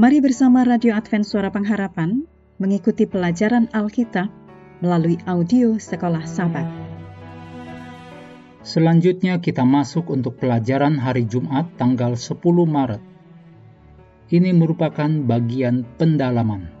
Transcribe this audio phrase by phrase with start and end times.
[0.00, 2.24] Mari bersama Radio Advent Suara Pengharapan
[2.56, 4.32] mengikuti pelajaran Alkitab
[4.80, 6.64] melalui audio Sekolah Sabat.
[8.64, 12.32] Selanjutnya kita masuk untuk pelajaran hari Jumat tanggal 10
[12.64, 13.04] Maret.
[14.32, 16.72] Ini merupakan bagian pendalaman.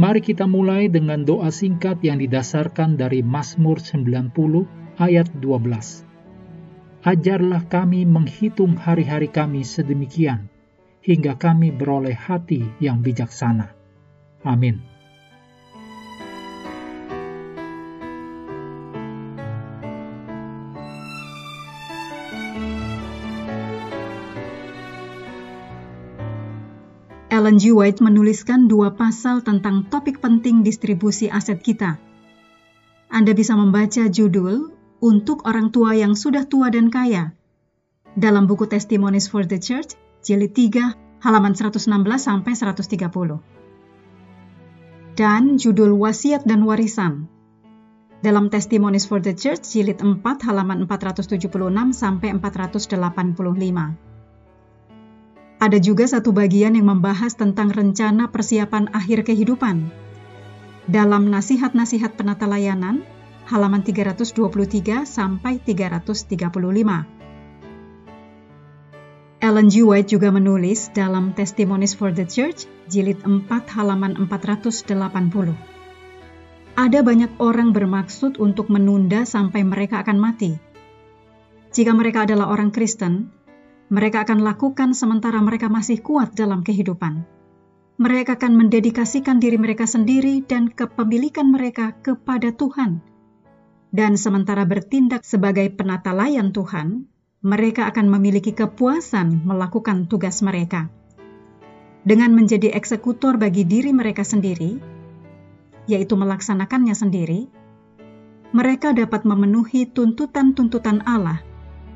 [0.00, 4.32] Mari kita mulai dengan doa singkat yang didasarkan dari Mazmur 90
[4.96, 6.11] ayat 12
[7.02, 10.46] ajarlah kami menghitung hari-hari kami sedemikian,
[11.02, 13.74] hingga kami beroleh hati yang bijaksana.
[14.46, 14.78] Amin.
[27.32, 27.72] Ellen G.
[27.74, 31.98] White menuliskan dua pasal tentang topik penting distribusi aset kita.
[33.08, 37.34] Anda bisa membaca judul untuk orang tua yang sudah tua dan kaya.
[38.14, 40.94] Dalam buku Testimonies for the Church, jilid 3,
[41.26, 41.90] halaman 116
[42.22, 43.42] sampai 130.
[45.18, 47.26] Dan judul Wasiat dan Warisan.
[48.22, 51.50] Dalam Testimonies for the Church, jilid 4, halaman 476
[51.90, 53.98] sampai 485.
[55.62, 59.90] Ada juga satu bagian yang membahas tentang rencana persiapan akhir kehidupan.
[60.90, 63.06] Dalam nasihat-nasihat penata layanan,
[63.50, 67.22] halaman 323 sampai 335.
[69.42, 69.82] Ellen G.
[69.82, 74.78] White juga menulis dalam Testimonies for the Church, jilid 4 halaman 480.
[76.78, 80.54] Ada banyak orang bermaksud untuk menunda sampai mereka akan mati.
[81.74, 83.34] Jika mereka adalah orang Kristen,
[83.90, 87.26] mereka akan lakukan sementara mereka masih kuat dalam kehidupan.
[87.98, 93.11] Mereka akan mendedikasikan diri mereka sendiri dan kepemilikan mereka kepada Tuhan
[93.92, 97.06] dan sementara bertindak sebagai penata layan Tuhan,
[97.44, 100.88] mereka akan memiliki kepuasan melakukan tugas mereka.
[102.02, 104.80] Dengan menjadi eksekutor bagi diri mereka sendiri,
[105.86, 107.46] yaitu melaksanakannya sendiri,
[108.56, 111.44] mereka dapat memenuhi tuntutan-tuntutan Allah,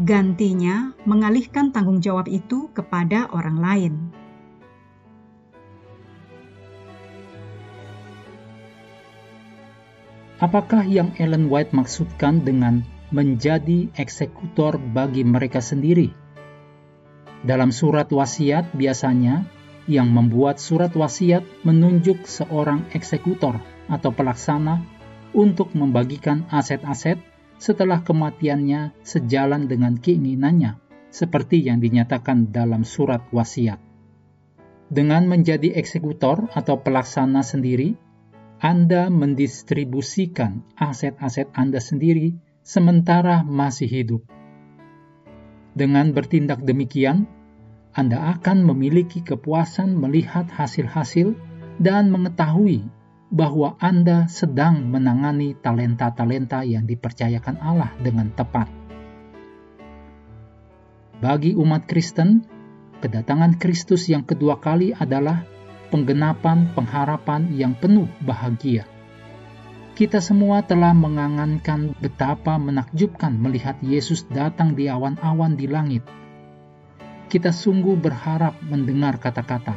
[0.00, 3.94] gantinya mengalihkan tanggung jawab itu kepada orang lain.
[10.42, 12.82] Apakah yang Ellen White maksudkan dengan
[13.14, 16.10] menjadi eksekutor bagi mereka sendiri?
[17.46, 19.46] Dalam surat wasiat biasanya
[19.86, 24.82] yang membuat surat wasiat menunjuk seorang eksekutor atau pelaksana
[25.30, 27.22] untuk membagikan aset-aset
[27.62, 30.74] setelah kematiannya sejalan dengan keinginannya,
[31.14, 33.78] seperti yang dinyatakan dalam surat wasiat.
[34.90, 37.94] Dengan menjadi eksekutor atau pelaksana sendiri,
[38.62, 44.22] anda mendistribusikan aset-aset Anda sendiri sementara masih hidup.
[45.74, 47.26] Dengan bertindak demikian,
[47.90, 51.34] Anda akan memiliki kepuasan melihat hasil-hasil
[51.82, 52.86] dan mengetahui
[53.34, 58.70] bahwa Anda sedang menangani talenta-talenta yang dipercayakan Allah dengan tepat.
[61.18, 62.46] Bagi umat Kristen,
[63.02, 65.50] kedatangan Kristus yang kedua kali adalah
[65.92, 68.88] penggenapan pengharapan yang penuh bahagia.
[69.92, 76.00] Kita semua telah mengangankan betapa menakjubkan melihat Yesus datang di awan-awan di langit.
[77.28, 79.76] Kita sungguh berharap mendengar kata-kata,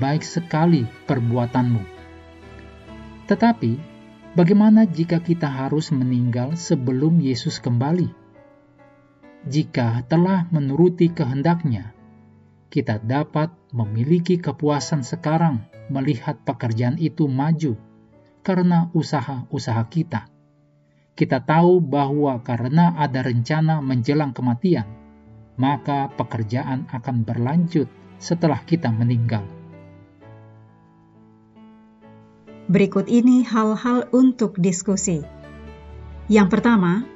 [0.00, 1.84] "Baik sekali perbuatanmu."
[3.28, 3.72] Tetapi,
[4.32, 8.08] bagaimana jika kita harus meninggal sebelum Yesus kembali?
[9.44, 11.92] Jika telah menuruti kehendaknya,
[12.74, 15.62] kita dapat memiliki kepuasan sekarang
[15.94, 17.78] melihat pekerjaan itu maju
[18.42, 20.26] karena usaha-usaha kita.
[21.14, 24.90] Kita tahu bahwa karena ada rencana menjelang kematian,
[25.54, 27.86] maka pekerjaan akan berlanjut
[28.18, 29.46] setelah kita meninggal.
[32.66, 35.22] Berikut ini hal-hal untuk diskusi.
[36.26, 37.06] Yang pertama,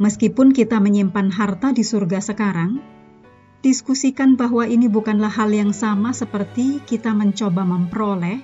[0.00, 2.97] meskipun kita menyimpan harta di surga sekarang,
[3.58, 8.38] diskusikan bahwa ini bukanlah hal yang sama seperti kita mencoba memperoleh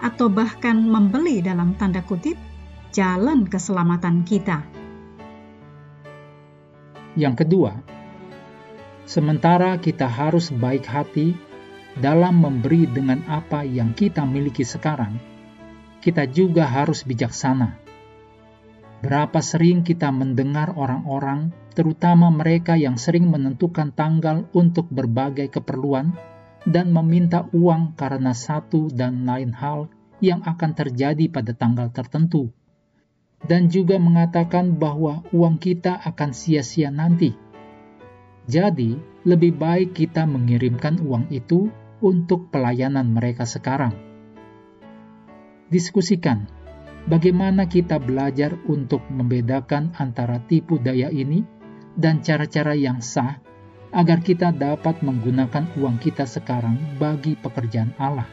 [0.00, 2.36] atau bahkan membeli dalam tanda kutip
[2.92, 4.64] jalan keselamatan kita.
[7.14, 7.72] Yang kedua,
[9.06, 11.36] sementara kita harus baik hati
[11.94, 15.14] dalam memberi dengan apa yang kita miliki sekarang,
[16.02, 17.83] kita juga harus bijaksana
[19.04, 26.16] Berapa sering kita mendengar orang-orang, terutama mereka yang sering menentukan tanggal untuk berbagai keperluan
[26.64, 29.92] dan meminta uang karena satu dan lain hal
[30.24, 32.48] yang akan terjadi pada tanggal tertentu,
[33.44, 37.36] dan juga mengatakan bahwa uang kita akan sia-sia nanti.
[38.48, 38.96] Jadi,
[39.28, 41.68] lebih baik kita mengirimkan uang itu
[42.00, 43.92] untuk pelayanan mereka sekarang.
[45.68, 46.63] Diskusikan
[47.04, 51.44] bagaimana kita belajar untuk membedakan antara tipu daya ini
[51.94, 53.38] dan cara-cara yang sah
[53.94, 58.26] agar kita dapat menggunakan uang kita sekarang bagi pekerjaan Allah.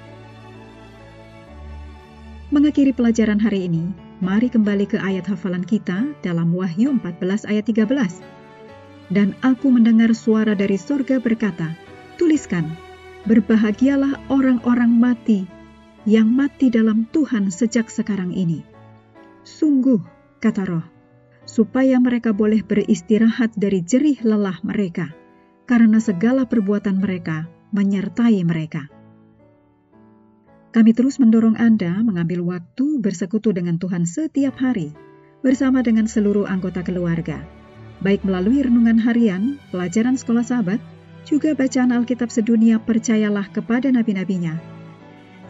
[2.51, 8.19] Mengakhiri pelajaran hari ini, mari kembali ke ayat hafalan kita dalam Wahyu 14 ayat 13.
[9.11, 11.71] Dan aku mendengar suara dari surga berkata,
[12.19, 12.67] Tuliskan,
[13.23, 15.60] berbahagialah orang-orang mati
[16.09, 18.65] yang mati dalam Tuhan sejak sekarang ini.
[19.45, 20.01] Sungguh,
[20.41, 20.85] kata roh,
[21.45, 25.13] supaya mereka boleh beristirahat dari jerih lelah mereka,
[25.69, 28.89] karena segala perbuatan mereka menyertai mereka.
[30.71, 34.95] Kami terus mendorong Anda mengambil waktu bersekutu dengan Tuhan setiap hari
[35.43, 37.43] bersama dengan seluruh anggota keluarga,
[37.99, 40.79] baik melalui renungan harian, pelajaran sekolah sahabat,
[41.27, 44.80] juga bacaan Alkitab sedunia percayalah kepada nabi-nabinya.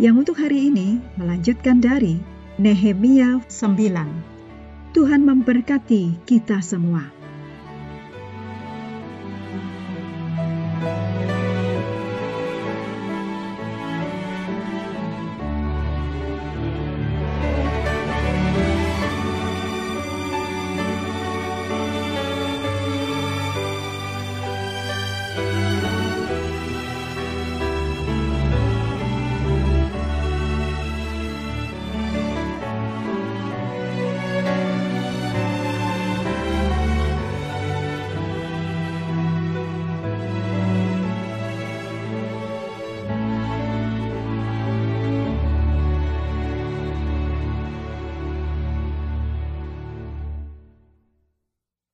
[0.02, 2.18] Yang untuk hari ini melanjutkan dari
[2.58, 4.98] Nehemia 9.
[4.98, 7.06] Tuhan memberkati kita semua.